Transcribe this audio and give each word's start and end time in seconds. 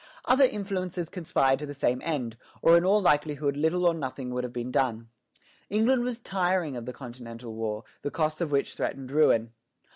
Other 0.25 0.45
influences 0.45 1.09
conspired 1.09 1.59
to 1.59 1.67
the 1.67 1.75
same 1.75 2.01
end, 2.03 2.35
or 2.63 2.75
in 2.75 2.83
all 2.83 3.03
likelihood 3.03 3.55
little 3.55 3.85
or 3.85 3.93
nothing 3.93 4.31
would 4.31 4.43
have 4.43 4.51
been 4.51 4.71
done. 4.71 5.09
England 5.69 6.01
was 6.03 6.19
tiring 6.19 6.75
of 6.75 6.87
the 6.87 6.91
Continental 6.91 7.53
war, 7.53 7.83
the 8.01 8.09
costs 8.09 8.41
of 8.41 8.49
which 8.51 8.73
threatened 8.73 9.11
ruin. 9.11 9.53